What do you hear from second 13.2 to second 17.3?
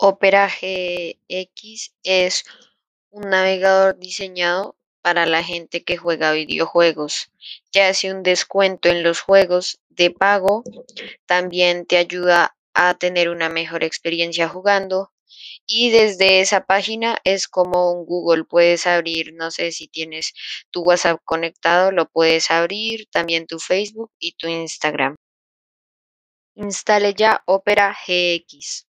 una mejor experiencia jugando y desde esa página